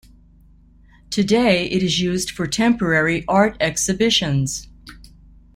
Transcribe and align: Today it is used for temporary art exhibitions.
Today 1.11 1.67
it 1.69 1.83
is 1.83 1.99
used 1.99 2.31
for 2.31 2.47
temporary 2.47 3.23
art 3.27 3.55
exhibitions. 3.59 4.67